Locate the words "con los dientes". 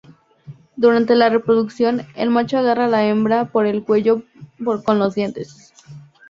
4.83-5.73